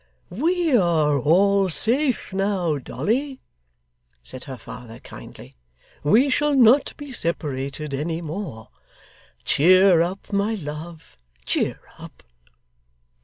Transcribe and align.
'We 0.31 0.77
are 0.77 1.19
all 1.19 1.69
safe 1.69 2.33
now, 2.33 2.79
Dolly,' 2.79 3.39
said 4.23 4.45
her 4.45 4.57
father, 4.57 4.97
kindly. 4.97 5.53
'We 6.03 6.31
shall 6.31 6.55
not 6.55 6.97
be 6.97 7.13
separated 7.13 7.93
any 7.93 8.19
more. 8.19 8.69
Cheer 9.45 10.01
up, 10.01 10.33
my 10.33 10.55
love, 10.55 11.17
cheer 11.45 11.81
up! 11.99 12.23